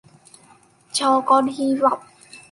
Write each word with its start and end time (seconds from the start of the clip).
Cho 0.95 1.09
con 1.27 1.47
hi 1.57 1.67
vọng 1.81 1.99